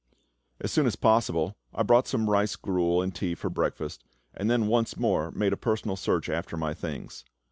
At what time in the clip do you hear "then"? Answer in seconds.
4.49-4.65